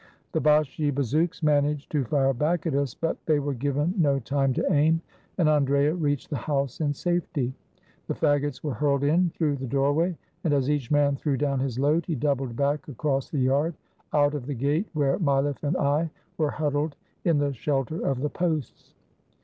[0.31, 4.51] The Bashi bazouks managed to fire back at us, but they were given no time
[4.53, 4.99] to aim,
[5.37, 7.53] and Andrea reached the house in safety.
[8.07, 11.77] The fagots were hurled in through the doorway, and as each man threw down his
[11.77, 13.75] load, he doubled back across the yard,
[14.11, 16.93] out of the gate where Mileff and I were hud dled,
[17.23, 18.95] in the shelter of the posts.